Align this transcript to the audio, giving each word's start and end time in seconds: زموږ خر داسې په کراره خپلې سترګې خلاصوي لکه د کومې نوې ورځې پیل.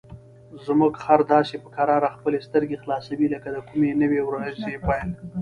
زموږ 0.65 0.93
خر 1.03 1.19
داسې 1.33 1.55
په 1.63 1.69
کراره 1.75 2.13
خپلې 2.15 2.37
سترګې 2.47 2.81
خلاصوي 2.83 3.27
لکه 3.35 3.47
د 3.55 3.57
کومې 3.69 3.91
نوې 4.01 4.21
ورځې 4.29 4.73
پیل. 4.85 5.09